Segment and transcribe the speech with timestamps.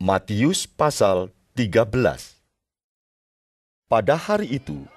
[0.00, 1.28] Matius pasal
[1.60, 1.84] 13
[3.84, 4.88] Pada hari itu,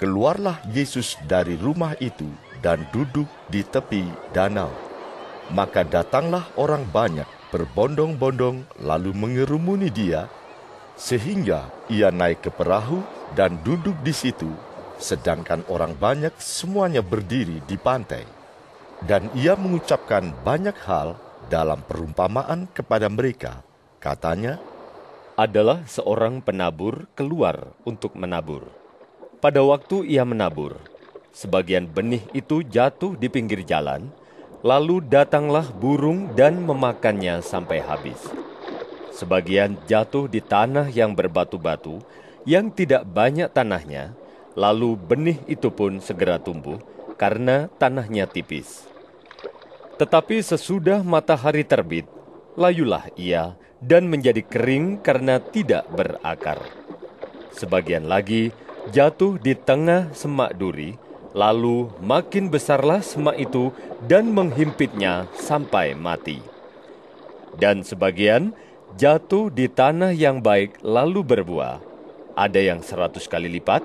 [0.00, 2.24] keluarlah Yesus dari rumah itu
[2.64, 4.72] dan duduk di tepi danau.
[5.52, 10.24] Maka datanglah orang banyak berbondong-bondong lalu mengerumuni dia,
[10.96, 13.04] sehingga ia naik ke perahu
[13.36, 14.48] dan duduk di situ,
[14.96, 18.24] sedangkan orang banyak semuanya berdiri di pantai.
[19.04, 21.12] Dan ia mengucapkan banyak hal
[21.52, 23.60] dalam perumpamaan kepada mereka
[24.06, 24.62] Katanya,
[25.34, 28.70] adalah seorang penabur keluar untuk menabur.
[29.42, 30.78] Pada waktu ia menabur,
[31.34, 34.06] sebagian benih itu jatuh di pinggir jalan,
[34.62, 38.30] lalu datanglah burung dan memakannya sampai habis.
[39.10, 41.98] Sebagian jatuh di tanah yang berbatu-batu,
[42.46, 44.14] yang tidak banyak tanahnya,
[44.54, 46.78] lalu benih itu pun segera tumbuh
[47.18, 48.86] karena tanahnya tipis.
[49.98, 52.06] Tetapi sesudah matahari terbit,
[52.54, 56.60] layulah ia dan menjadi kering karena tidak berakar.
[57.52, 58.52] Sebagian lagi
[58.92, 60.94] jatuh di tengah semak duri,
[61.36, 63.72] lalu makin besarlah semak itu
[64.04, 66.40] dan menghimpitnya sampai mati.
[67.56, 68.52] Dan sebagian
[69.00, 71.80] jatuh di tanah yang baik lalu berbuah.
[72.36, 73.84] Ada yang seratus kali lipat,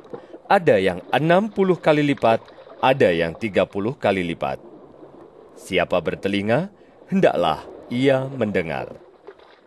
[0.51, 2.43] ada yang enam puluh kali lipat,
[2.83, 4.59] ada yang tiga puluh kali lipat.
[5.55, 6.67] Siapa bertelinga,
[7.07, 8.91] hendaklah ia mendengar.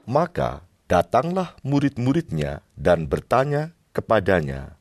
[0.05, 4.77] Maka datanglah murid-muridnya dan bertanya kepadanya,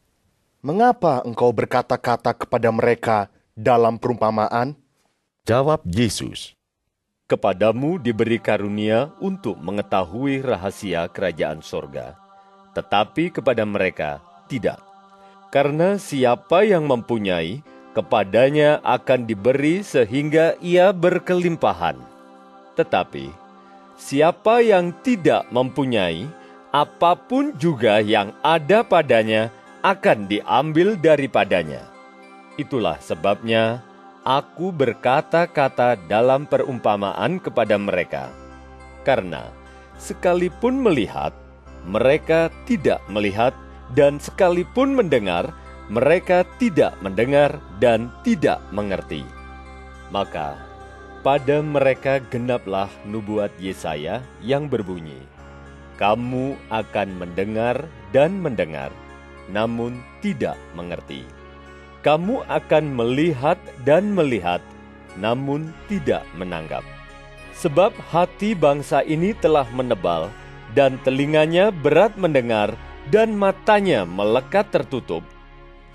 [0.64, 4.80] Mengapa engkau berkata-kata kepada mereka dalam perumpamaan?
[5.44, 6.56] Jawab Yesus,
[7.28, 12.16] Kepadamu diberi karunia untuk mengetahui rahasia kerajaan sorga,
[12.76, 14.80] tetapi kepada mereka tidak.
[15.52, 22.00] Karena siapa yang mempunyai, kepadanya akan diberi sehingga ia berkelimpahan.
[22.80, 23.43] Tetapi
[23.94, 26.26] Siapa yang tidak mempunyai,
[26.74, 29.54] apa pun juga yang ada padanya
[29.86, 31.86] akan diambil daripadanya.
[32.58, 33.86] Itulah sebabnya
[34.26, 38.34] aku berkata-kata dalam perumpamaan kepada mereka,
[39.06, 39.54] karena
[40.02, 41.36] sekalipun melihat,
[41.86, 43.54] mereka tidak melihat,
[43.94, 45.54] dan sekalipun mendengar,
[45.92, 49.22] mereka tidak mendengar dan tidak mengerti.
[50.10, 50.58] Maka
[51.24, 55.24] pada mereka genaplah nubuat Yesaya yang berbunyi,
[55.96, 58.92] Kamu akan mendengar dan mendengar,
[59.48, 61.24] namun tidak mengerti.
[62.04, 63.56] Kamu akan melihat
[63.88, 64.60] dan melihat,
[65.16, 66.84] namun tidak menanggap.
[67.56, 70.28] Sebab hati bangsa ini telah menebal,
[70.76, 72.76] dan telinganya berat mendengar,
[73.08, 75.24] dan matanya melekat tertutup,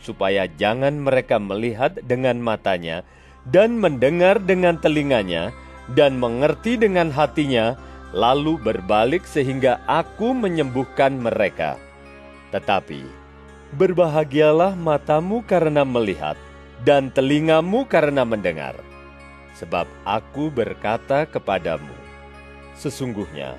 [0.01, 3.05] supaya jangan mereka melihat dengan matanya,
[3.49, 5.55] dan mendengar dengan telinganya
[5.97, 7.73] dan mengerti dengan hatinya,
[8.13, 11.81] lalu berbalik sehingga aku menyembuhkan mereka.
[12.53, 13.05] Tetapi
[13.77, 16.37] berbahagialah matamu karena melihat
[16.85, 18.77] dan telingamu karena mendengar.
[19.57, 21.93] Sebab aku berkata kepadamu,
[22.79, 23.59] sesungguhnya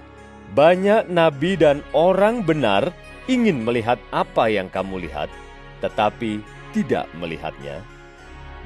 [0.55, 2.89] banyak nabi dan orang benar
[3.29, 5.29] ingin melihat apa yang kamu lihat,
[5.83, 7.83] tetapi tidak melihatnya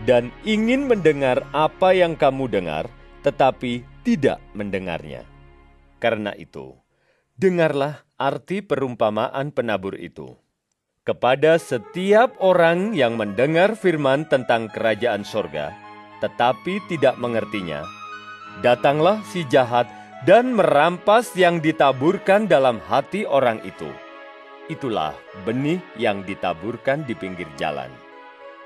[0.04, 2.88] dan ingin mendengar apa yang kamu dengar,
[3.24, 5.24] tetapi tidak mendengarnya.
[6.04, 6.76] Karena itu,
[7.40, 10.36] dengarlah arti perumpamaan penabur itu.
[11.04, 15.76] Kepada setiap orang yang mendengar firman tentang kerajaan sorga,
[16.24, 17.84] tetapi tidak mengertinya,
[18.64, 19.88] datanglah si jahat
[20.24, 23.92] dan merampas yang ditaburkan dalam hati orang itu.
[24.72, 25.12] Itulah
[25.44, 27.92] benih yang ditaburkan di pinggir jalan.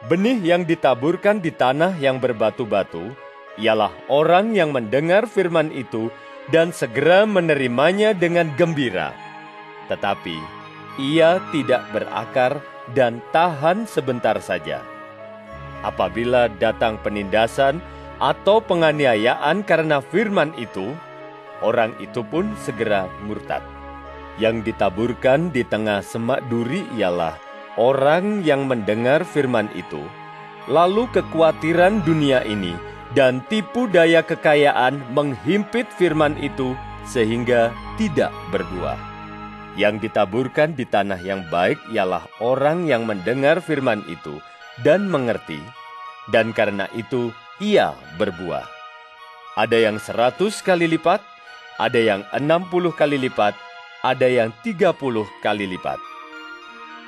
[0.06, 3.18] Benih yang ditaburkan di tanah yang berbatu-batu
[3.58, 6.14] ialah orang yang mendengar firman itu
[6.54, 9.18] dan segera menerimanya dengan gembira.
[9.90, 10.38] Tetapi
[11.02, 12.62] ia tidak berakar
[12.94, 14.86] dan tahan sebentar saja.
[15.82, 17.82] Apabila datang penindasan
[18.22, 20.94] atau penganiayaan karena firman itu,
[21.66, 23.66] orang itu pun segera murtad.
[24.38, 27.47] Yang ditaburkan di tengah semak duri ialah
[27.78, 30.02] orang yang mendengar firman itu,
[30.68, 32.76] lalu kekhawatiran dunia ini
[33.16, 36.76] dan tipu daya kekayaan menghimpit firman itu
[37.08, 39.00] sehingga tidak berbuah.
[39.78, 44.42] Yang ditaburkan di tanah yang baik ialah orang yang mendengar firman itu
[44.82, 45.62] dan mengerti,
[46.34, 47.30] dan karena itu
[47.62, 48.66] ia berbuah.
[49.56, 51.22] Ada yang seratus kali lipat,
[51.78, 53.54] ada yang enam puluh kali lipat,
[54.02, 56.17] ada yang tiga puluh kali lipat.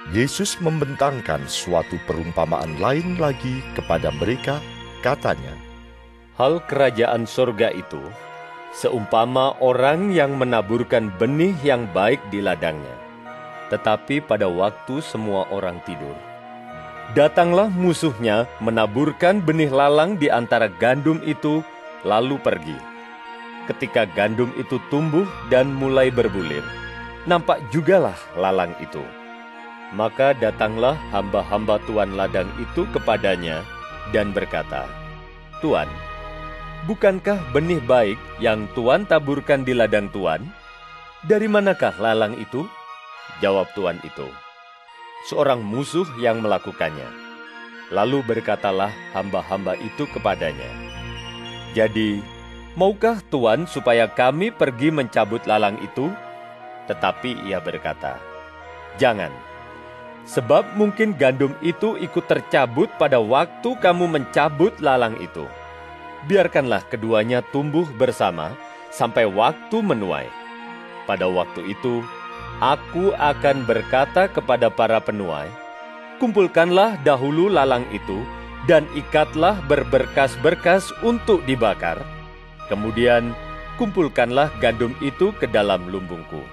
[0.09, 4.57] Yesus membentangkan suatu perumpamaan lain lagi kepada mereka,
[5.06, 5.53] katanya,
[6.33, 8.01] Hal kerajaan sorga itu
[8.73, 12.97] seumpama orang yang menaburkan benih yang baik di ladangnya.
[13.69, 16.17] Tetapi pada waktu semua orang tidur,
[17.13, 21.61] datanglah musuhnya menaburkan benih lalang di antara gandum itu,
[22.01, 22.77] lalu pergi.
[23.69, 26.65] Ketika gandum itu tumbuh dan mulai berbulir,
[27.29, 29.19] nampak jugalah lalang itu.
[29.89, 33.65] Maka datanglah hamba-hamba tuan ladang itu kepadanya
[34.13, 34.86] dan berkata,
[35.65, 35.89] Tuan,
[36.86, 40.45] bukankah benih baik yang tuan taburkan di ladang tuan?
[41.25, 42.69] Dari manakah lalang itu?
[43.41, 44.30] Jawab tuan itu,
[45.25, 47.09] seorang musuh yang melakukannya.
[47.89, 50.69] Lalu berkatalah hamba-hamba itu kepadanya,
[51.74, 52.21] Jadi,
[52.77, 56.13] maukah tuan supaya kami pergi mencabut lalang itu?
[56.85, 58.21] Tetapi ia berkata,
[59.01, 59.49] Jangan,
[60.25, 65.45] sebab mungkin gandum itu ikut tercabut pada waktu kamu mencabut lalang itu.
[66.27, 68.51] Biarkanlah keduanya tumbuh bersama
[68.92, 70.27] sampai waktu menuai.
[71.07, 72.04] Pada waktu itu,
[72.60, 75.48] Aku akan berkata kepada para penuai,
[76.19, 78.19] kumpulkanlah dahulu lalang itu
[78.68, 82.04] dan ikatlah berberkas-berkas untuk dibakar.
[82.68, 83.31] Kemudian
[83.80, 86.44] kumpulkanlah gandum itu ke dalam lumbungku.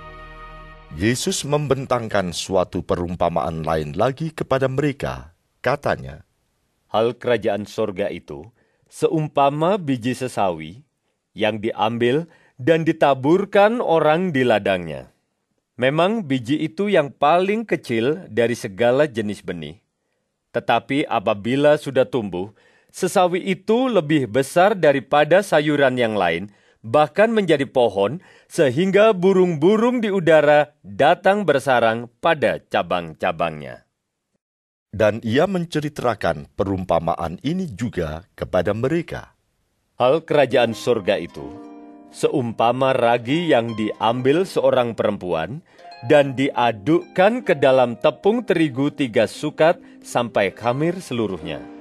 [0.95, 5.35] Yesus membentangkan suatu perumpamaan lain lagi kepada mereka.
[5.59, 6.23] Katanya,
[6.87, 8.47] Hal kerajaan sorga itu
[8.87, 10.87] seumpama biji sesawi
[11.35, 15.11] yang diambil dan ditaburkan orang di ladangnya.
[15.75, 19.83] Memang biji itu yang paling kecil dari segala jenis benih.
[20.55, 22.55] Tetapi apabila sudah tumbuh,
[22.89, 26.49] sesawi itu lebih besar daripada sayuran yang lain,
[26.87, 33.83] bahkan menjadi pohon, sehingga burung-burung di udara datang bersarang pada cabang-cabangnya.
[34.95, 39.35] Dan ia menceritakan perumpamaan ini juga kepada mereka.
[39.99, 41.67] Hal kerajaan surga itu
[42.17, 45.61] seumpama ragi yang diambil seorang perempuan
[46.09, 51.76] dan diadukkan ke dalam tepung terigu tiga sukat sampai khamir seluruhnya.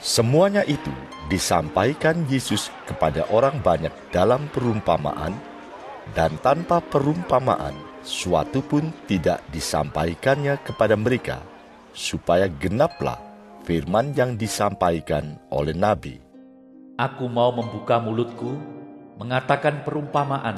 [0.00, 0.88] Semuanya itu
[1.28, 5.36] disampaikan Yesus kepada orang banyak dalam perumpamaan,
[6.16, 11.44] dan tanpa perumpamaan suatu pun tidak disampaikannya kepada mereka,
[11.92, 13.20] supaya genaplah
[13.68, 16.16] firman yang disampaikan oleh Nabi.
[16.96, 18.56] Aku mau membuka mulutku
[19.20, 20.56] mengatakan perumpamaan.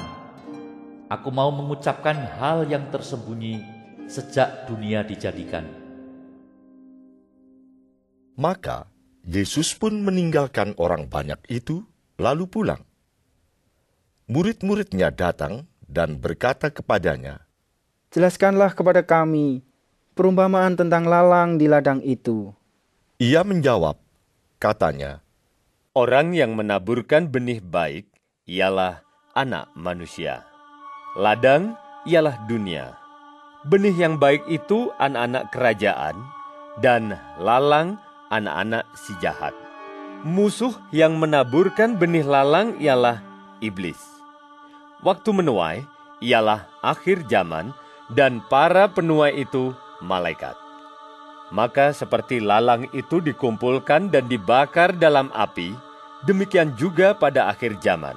[1.11, 3.59] Aku mau mengucapkan hal yang tersembunyi
[4.07, 5.67] sejak dunia dijadikan.
[8.39, 8.92] Maka
[9.23, 11.87] Yesus pun meninggalkan orang banyak itu,
[12.19, 12.83] lalu pulang.
[14.27, 17.47] Murid-muridnya datang dan berkata kepadanya,
[18.11, 19.63] Jelaskanlah kepada kami
[20.11, 22.51] perumpamaan tentang lalang di ladang itu.
[23.17, 23.95] Ia menjawab,
[24.59, 25.23] katanya,
[25.95, 28.09] Orang yang menaburkan benih baik
[28.43, 29.05] ialah
[29.37, 30.43] anak manusia.
[31.15, 32.97] Ladang ialah dunia.
[33.63, 36.17] Benih yang baik itu anak-anak kerajaan,
[36.83, 38.02] dan lalang
[38.33, 39.53] anak-anak si jahat.
[40.25, 43.21] Musuh yang menaburkan benih lalang ialah
[43.61, 44.01] iblis.
[45.05, 45.85] Waktu menuai
[46.23, 47.75] ialah akhir zaman,
[48.09, 50.55] dan para penuai itu malaikat.
[51.53, 55.75] Maka seperti lalang itu dikumpulkan dan dibakar dalam api,
[56.25, 58.15] demikian juga pada akhir zaman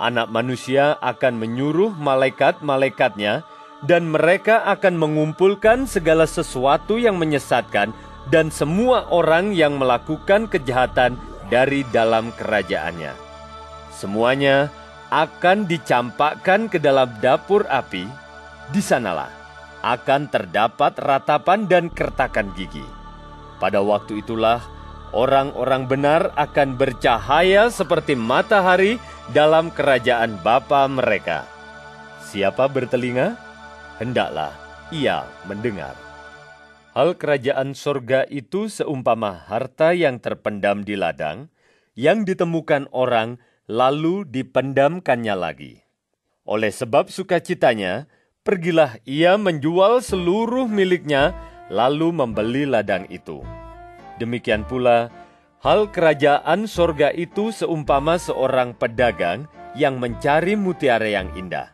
[0.00, 3.44] Anak manusia akan menyuruh malaikat-malaikatnya
[3.84, 7.92] dan mereka akan mengumpulkan segala sesuatu yang menyesatkan
[8.28, 11.16] dan semua orang yang melakukan kejahatan
[11.48, 13.16] dari dalam kerajaannya.
[13.96, 14.68] Semuanya
[15.10, 18.06] akan dicampakkan ke dalam dapur api,
[18.70, 19.32] di sanalah
[19.80, 22.84] akan terdapat ratapan dan kertakan gigi.
[23.58, 24.62] Pada waktu itulah
[25.10, 29.02] orang-orang benar akan bercahaya seperti matahari
[29.34, 31.44] dalam kerajaan Bapa mereka.
[32.30, 33.34] Siapa bertelinga,
[33.98, 34.54] hendaklah
[34.94, 36.09] ia mendengar.
[36.90, 41.46] Hal kerajaan sorga itu seumpama harta yang terpendam di ladang,
[41.94, 43.38] yang ditemukan orang
[43.70, 45.86] lalu dipendamkannya lagi.
[46.42, 48.10] Oleh sebab sukacitanya,
[48.42, 51.30] pergilah ia menjual seluruh miliknya,
[51.70, 53.38] lalu membeli ladang itu.
[54.18, 55.14] Demikian pula,
[55.62, 59.46] hal kerajaan sorga itu seumpama seorang pedagang
[59.78, 61.70] yang mencari mutiara yang indah.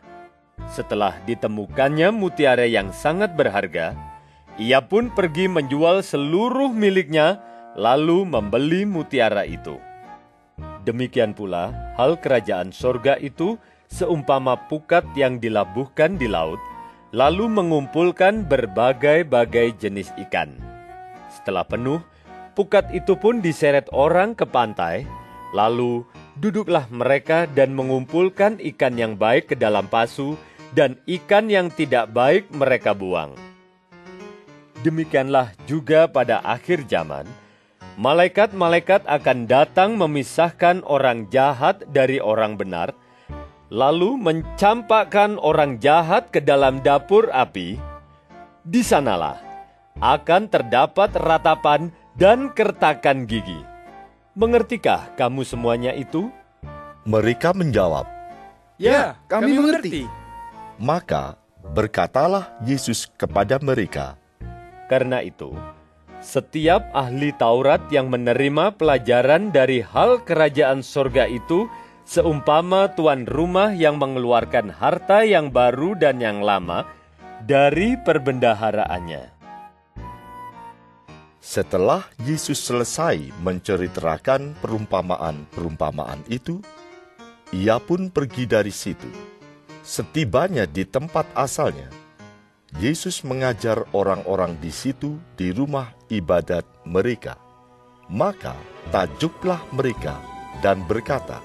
[0.69, 3.97] Setelah ditemukannya mutiara yang sangat berharga,
[4.57, 7.41] ia pun pergi menjual seluruh miliknya,
[7.77, 9.77] lalu membeli mutiara itu.
[10.81, 16.57] Demikian pula, hal kerajaan sorga itu seumpama pukat yang dilabuhkan di laut,
[17.13, 20.57] lalu mengumpulkan berbagai-bagai jenis ikan.
[21.29, 22.01] Setelah penuh,
[22.57, 25.05] pukat itu pun diseret orang ke pantai,
[25.53, 26.01] lalu
[26.41, 30.33] duduklah mereka dan mengumpulkan ikan yang baik ke dalam pasu,
[30.73, 33.46] dan ikan yang tidak baik mereka buang.
[34.85, 37.25] Demikianlah juga pada akhir zaman,
[37.97, 42.93] malaikat-malaikat akan datang memisahkan orang jahat dari orang benar,
[43.73, 47.81] lalu mencampakkan orang jahat ke dalam dapur api.
[48.61, 49.41] Di sanalah
[49.97, 53.57] akan terdapat ratapan dan kertakan gigi.
[54.37, 56.29] Mengertikah kamu semuanya itu?
[57.07, 58.05] Mereka menjawab,
[58.77, 60.05] Ya, kami, mengerti.
[60.77, 61.39] maka
[61.73, 64.19] berkatalah Yesus kepada mereka,
[64.87, 65.51] Karena itu,
[66.23, 71.67] setiap ahli Taurat yang menerima pelajaran dari hal kerajaan sorga itu
[72.07, 76.87] seumpama tuan rumah yang mengeluarkan harta yang baru dan yang lama
[77.43, 79.35] dari perbendaharaannya.
[81.43, 86.59] Setelah Yesus selesai menceritakan perumpamaan-perumpamaan itu,
[87.55, 89.07] ia pun pergi dari situ.
[89.79, 91.87] Setibanya di tempat asalnya,
[92.75, 97.39] Yesus mengajar orang-orang di situ di rumah ibadat mereka.
[98.11, 98.59] Maka
[98.91, 100.19] tajuklah mereka
[100.59, 101.39] dan berkata,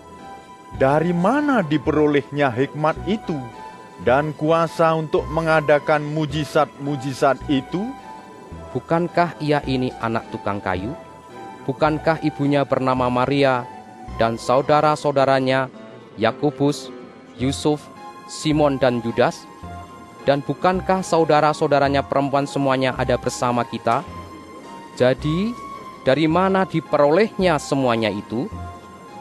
[0.83, 3.39] Dari mana diperolehnya hikmat itu
[4.03, 7.87] dan kuasa untuk mengadakan mujizat-mujizat itu?
[8.75, 10.91] Bukankah ia ini anak tukang kayu?
[11.71, 13.63] Bukankah ibunya bernama Maria
[14.19, 15.71] dan saudara-saudaranya
[16.19, 16.91] Yakobus,
[17.39, 17.79] Yusuf,
[18.27, 19.52] Simon dan Yudas?
[20.23, 24.07] Dan bukankah saudara-saudaranya perempuan semuanya ada bersama kita?
[24.95, 25.51] Jadi,
[26.07, 28.47] dari mana diperolehnya semuanya itu?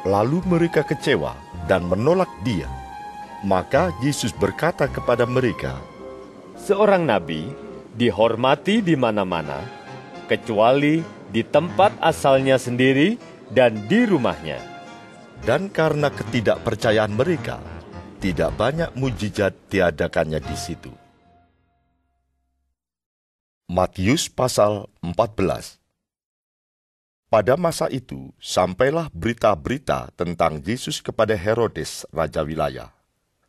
[0.06, 1.34] Lalu mereka kecewa
[1.66, 2.70] dan menolak dia.
[3.42, 5.82] Maka Yesus berkata kepada mereka,
[6.62, 7.50] Seorang nabi
[7.98, 9.66] dihormati di mana-mana,
[10.30, 11.02] kecuali
[11.34, 13.18] di tempat asalnya sendiri
[13.50, 14.62] dan di rumahnya.
[15.42, 17.58] Dan karena ketidakpercayaan mereka,
[18.22, 20.94] tidak banyak mujizat diadakannya di situ.
[23.66, 25.82] Matius pasal 14
[27.34, 32.94] Pada masa itu, sampailah berita-berita tentang Yesus kepada Herodes, raja wilayah.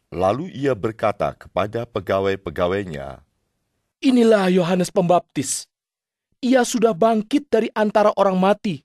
[0.09, 3.21] Lalu ia berkata kepada pegawai-pegawainya,
[4.01, 5.69] Inilah Yohanes Pembaptis.
[6.41, 8.81] Ia sudah bangkit dari antara orang mati,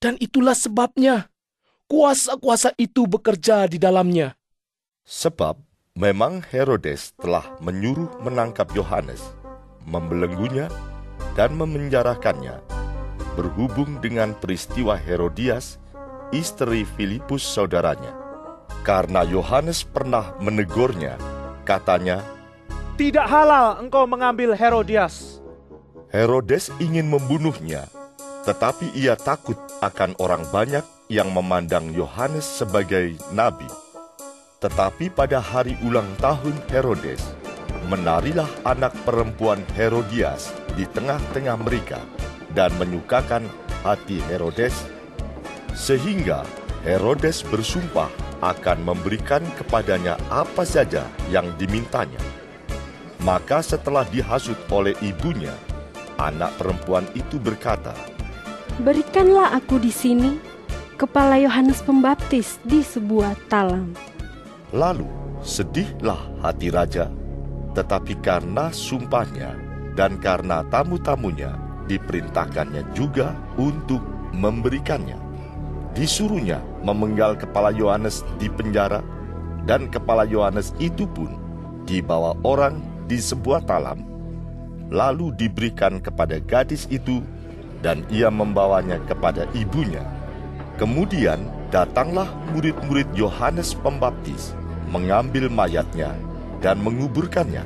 [0.00, 1.28] dan itulah sebabnya
[1.92, 4.32] kuasa-kuasa itu bekerja di dalamnya.
[5.06, 5.54] Sebab
[5.94, 9.22] memang Herodes telah menyuruh menangkap Yohanes,
[9.86, 10.66] membelenggunya,
[11.38, 12.58] dan memenjarakannya,
[13.38, 15.78] berhubung dengan peristiwa Herodias,
[16.34, 18.18] istri Filipus saudaranya.
[18.82, 21.14] Karena Yohanes pernah menegurnya,
[21.62, 22.26] katanya,
[22.98, 25.38] Tidak halal engkau mengambil Herodias.
[26.10, 27.86] Herodes ingin membunuhnya,
[28.42, 33.85] tetapi ia takut akan orang banyak yang memandang Yohanes sebagai nabi.
[34.56, 37.20] Tetapi pada hari ulang tahun Herodes,
[37.92, 42.00] menarilah anak perempuan Herodias di tengah-tengah mereka
[42.56, 43.44] dan menyukakan
[43.84, 44.88] hati Herodes,
[45.76, 46.40] sehingga
[46.88, 48.08] Herodes bersumpah
[48.40, 52.20] akan memberikan kepadanya apa saja yang dimintanya.
[53.20, 55.52] Maka setelah dihasut oleh ibunya,
[56.16, 57.92] anak perempuan itu berkata,
[58.80, 60.40] Berikanlah aku di sini
[60.96, 64.15] kepala Yohanes Pembaptis di sebuah talam.
[64.76, 65.08] Lalu
[65.40, 67.08] sedihlah hati raja,
[67.72, 69.56] tetapi karena sumpahnya
[69.96, 71.56] dan karena tamu-tamunya
[71.88, 74.04] diperintahkannya juga untuk
[74.36, 75.16] memberikannya.
[75.96, 79.00] Disuruhnya memenggal kepala Yohanes di penjara,
[79.64, 81.40] dan kepala Yohanes itu pun
[81.88, 84.04] dibawa orang di sebuah talam,
[84.92, 87.24] lalu diberikan kepada gadis itu,
[87.80, 90.04] dan ia membawanya kepada ibunya.
[90.76, 94.52] Kemudian datanglah murid-murid Yohanes Pembaptis,
[94.90, 96.14] mengambil mayatnya
[96.62, 97.64] dan menguburkannya.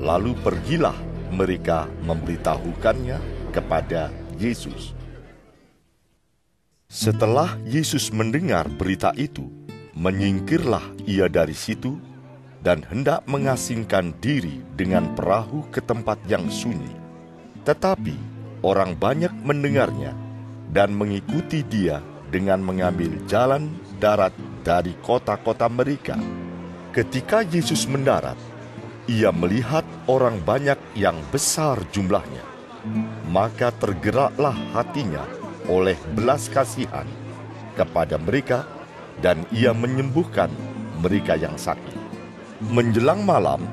[0.00, 0.96] Lalu pergilah
[1.32, 3.18] mereka memberitahukannya
[3.50, 4.92] kepada Yesus.
[6.90, 9.50] Setelah Yesus mendengar berita itu,
[9.98, 11.98] menyingkirlah ia dari situ
[12.62, 16.94] dan hendak mengasingkan diri dengan perahu ke tempat yang sunyi.
[17.66, 18.16] Tetapi
[18.64, 20.16] orang banyak mendengarnya
[20.72, 22.00] dan mengikuti dia
[22.32, 23.68] dengan mengambil jalan
[24.04, 26.20] darat dari kota-kota mereka.
[26.92, 28.36] Ketika Yesus mendarat,
[29.08, 32.44] ia melihat orang banyak yang besar jumlahnya.
[33.32, 35.24] Maka tergeraklah hatinya
[35.72, 37.08] oleh belas kasihan
[37.72, 38.68] kepada mereka
[39.24, 40.52] dan ia menyembuhkan
[41.00, 41.96] mereka yang sakit.
[42.60, 43.64] Menjelang malam,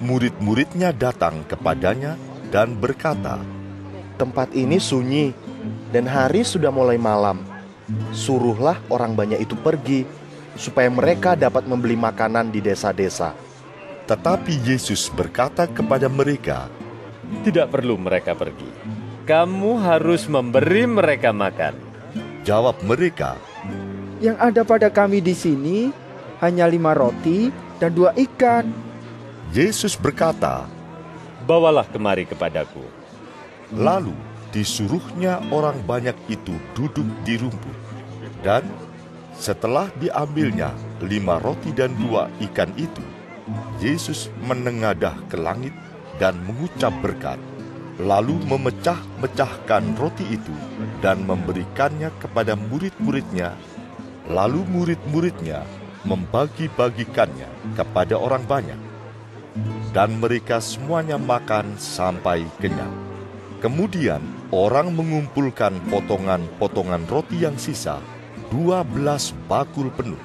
[0.00, 2.16] murid-muridnya datang kepadanya
[2.48, 3.44] dan berkata,
[4.16, 5.36] Tempat ini sunyi
[5.92, 7.55] dan hari sudah mulai malam.
[8.10, 10.02] Suruhlah orang banyak itu pergi,
[10.58, 13.36] supaya mereka dapat membeli makanan di desa-desa.
[14.10, 16.66] Tetapi Yesus berkata kepada mereka,
[17.42, 18.70] Tidak perlu mereka pergi.
[19.26, 21.74] Kamu harus memberi mereka makan.
[22.46, 23.34] Jawab mereka,
[24.22, 25.90] Yang ada pada kami di sini
[26.38, 27.50] hanya lima roti
[27.82, 28.70] dan dua ikan.
[29.50, 30.66] Yesus berkata,
[31.46, 32.82] Bawalah kemari kepadaku.
[33.74, 34.14] Lalu
[34.56, 37.76] disuruhnya orang banyak itu duduk di rumput.
[38.40, 38.64] Dan
[39.36, 40.72] setelah diambilnya
[41.04, 43.04] lima roti dan dua ikan itu,
[43.84, 45.76] Yesus menengadah ke langit
[46.16, 47.36] dan mengucap berkat,
[48.00, 50.56] lalu memecah-mecahkan roti itu
[51.04, 53.52] dan memberikannya kepada murid-muridnya,
[54.24, 55.68] lalu murid-muridnya
[56.08, 58.80] membagi-bagikannya kepada orang banyak.
[59.92, 63.05] Dan mereka semuanya makan sampai kenyang.
[63.66, 64.22] Kemudian
[64.54, 67.98] orang mengumpulkan potongan-potongan roti yang sisa,
[68.46, 70.22] dua belas bakul penuh.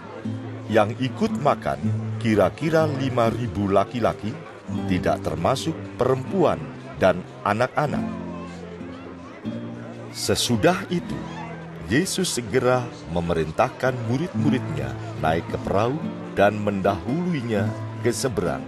[0.70, 1.82] Yang ikut makan
[2.22, 4.30] kira-kira lima ribu laki-laki,
[4.86, 6.62] tidak termasuk perempuan
[7.02, 8.06] dan anak-anak.
[10.14, 11.18] Sesudah itu,
[11.90, 15.98] Yesus segera memerintahkan murid-muridnya naik ke perahu
[16.38, 17.66] dan mendahuluinya
[18.06, 18.62] ke seberang.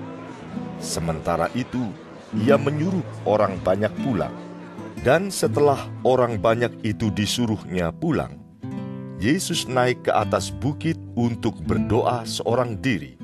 [0.81, 1.93] Sementara itu,
[2.41, 4.33] ia menyuruh orang banyak pulang.
[5.03, 8.39] Dan setelah orang banyak itu disuruhnya pulang,
[9.19, 13.19] Yesus naik ke atas bukit untuk berdoa seorang diri.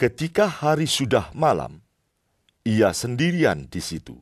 [0.00, 1.84] Ketika hari sudah malam,
[2.64, 4.16] ia sendirian di situ.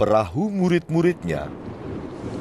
[0.00, 1.52] Perahu murid-muridnya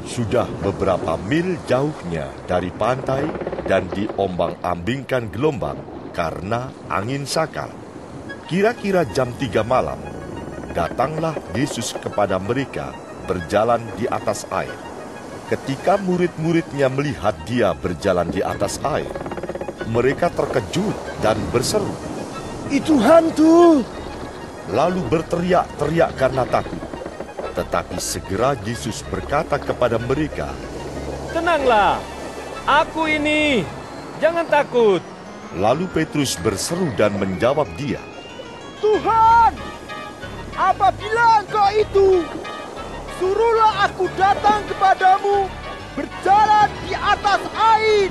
[0.08, 3.28] sudah beberapa mil jauhnya dari pantai
[3.68, 5.84] dan diombang-ambingkan gelombang
[6.16, 7.68] karena angin sakal.
[8.48, 10.00] Kira-kira jam tiga malam,
[10.72, 14.76] datanglah Yesus kepada mereka berjalan di atas air.
[15.48, 19.08] Ketika murid-muridnya melihat dia berjalan di atas air,
[19.88, 21.96] mereka terkejut dan berseru,
[22.68, 23.88] Itu hantu!
[24.72, 26.80] lalu berteriak-teriak karena takut.
[27.52, 30.52] Tetapi segera Yesus berkata kepada mereka,
[31.36, 32.00] Tenanglah,
[32.64, 33.68] aku ini.
[34.24, 35.04] Jangan takut.
[35.60, 38.00] Lalu Petrus berseru dan menjawab dia,
[38.80, 39.52] Tuhan,
[40.56, 42.10] apabila engkau itu,
[43.22, 45.46] suruhlah aku datang kepadamu
[45.94, 48.10] berjalan di atas air.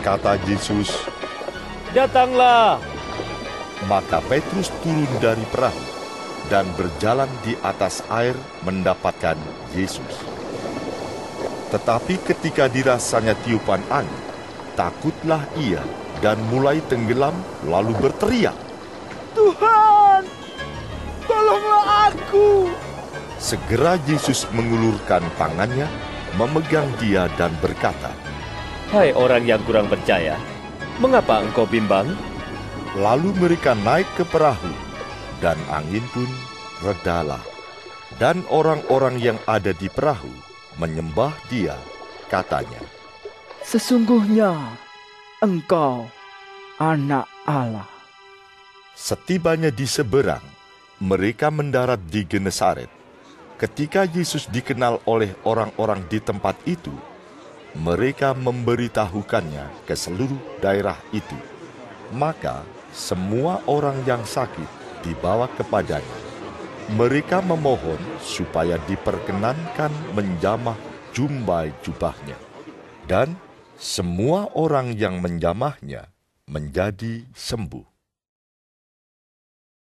[0.00, 0.88] kata Yesus.
[1.92, 2.80] Datanglah.
[3.84, 5.84] Maka Petrus turun dari perahu
[6.48, 8.32] dan berjalan di atas air
[8.64, 9.36] mendapatkan
[9.76, 10.24] Yesus.
[11.68, 14.22] Tetapi ketika dirasanya tiupan angin,
[14.72, 15.84] takutlah ia
[16.24, 17.36] dan mulai tenggelam
[17.68, 18.56] lalu berteriak.
[19.36, 20.24] Tuhan,
[21.28, 22.72] tolonglah aku.
[23.42, 25.90] Segera Yesus mengulurkan tangannya,
[26.38, 28.14] memegang dia dan berkata,
[28.94, 30.38] Hai orang yang kurang percaya,
[31.02, 32.06] mengapa engkau bimbang?
[32.94, 34.70] Lalu mereka naik ke perahu,
[35.42, 36.30] dan angin pun
[36.86, 37.42] redalah.
[38.14, 40.30] Dan orang-orang yang ada di perahu
[40.78, 41.74] menyembah dia,
[42.30, 42.78] katanya,
[43.66, 44.54] Sesungguhnya
[45.42, 46.06] engkau
[46.78, 47.90] anak Allah.
[48.94, 50.46] Setibanya di seberang,
[51.02, 53.01] mereka mendarat di Genesaret.
[53.60, 56.92] Ketika Yesus dikenal oleh orang-orang di tempat itu,
[57.78, 61.36] mereka memberitahukannya ke seluruh daerah itu.
[62.12, 64.68] Maka semua orang yang sakit
[65.00, 66.18] dibawa kepadanya.
[66.92, 70.76] Mereka memohon supaya diperkenankan menjamah
[71.16, 72.36] jumbai jubahnya.
[73.08, 73.38] Dan
[73.80, 76.12] semua orang yang menjamahnya
[76.44, 77.91] menjadi sembuh.